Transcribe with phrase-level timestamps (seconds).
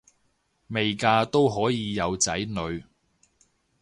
[0.69, 2.83] 未嫁都可以有仔女